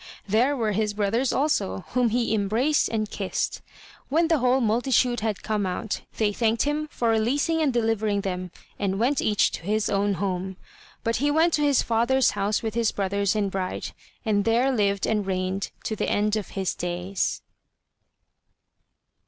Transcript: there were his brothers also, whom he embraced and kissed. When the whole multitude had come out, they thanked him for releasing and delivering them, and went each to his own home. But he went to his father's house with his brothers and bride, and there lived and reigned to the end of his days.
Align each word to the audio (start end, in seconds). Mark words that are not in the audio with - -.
there 0.27 0.57
were 0.57 0.71
his 0.71 0.95
brothers 0.95 1.31
also, 1.31 1.81
whom 1.89 2.09
he 2.09 2.33
embraced 2.33 2.89
and 2.89 3.11
kissed. 3.11 3.61
When 4.09 4.29
the 4.29 4.39
whole 4.39 4.59
multitude 4.59 5.19
had 5.19 5.43
come 5.43 5.63
out, 5.67 6.01
they 6.17 6.33
thanked 6.33 6.63
him 6.63 6.87
for 6.87 7.09
releasing 7.09 7.61
and 7.61 7.71
delivering 7.71 8.21
them, 8.21 8.49
and 8.79 8.97
went 8.99 9.21
each 9.21 9.51
to 9.51 9.61
his 9.61 9.91
own 9.91 10.15
home. 10.15 10.57
But 11.03 11.17
he 11.17 11.29
went 11.29 11.53
to 11.53 11.61
his 11.61 11.83
father's 11.83 12.31
house 12.31 12.63
with 12.63 12.73
his 12.73 12.91
brothers 12.91 13.35
and 13.35 13.51
bride, 13.51 13.91
and 14.25 14.43
there 14.43 14.71
lived 14.71 15.05
and 15.05 15.23
reigned 15.23 15.69
to 15.83 15.95
the 15.95 16.09
end 16.09 16.35
of 16.35 16.47
his 16.57 16.73
days. 16.73 17.43